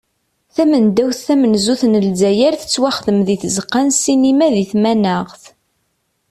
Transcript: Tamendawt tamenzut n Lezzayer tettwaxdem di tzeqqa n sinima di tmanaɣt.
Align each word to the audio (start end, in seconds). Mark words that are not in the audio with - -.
Tamendawt 0.55 1.19
tamenzut 1.25 1.81
n 1.91 1.93
Lezzayer 2.05 2.53
tettwaxdem 2.57 3.19
di 3.27 3.35
tzeqqa 3.41 3.81
n 3.85 3.89
sinima 4.01 4.47
di 4.53 4.65
tmanaɣt. 4.71 5.43